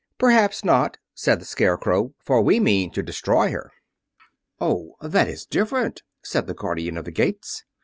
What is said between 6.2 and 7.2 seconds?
said the Guardian of the